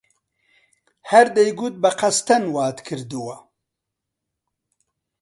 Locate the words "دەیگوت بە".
1.37-1.89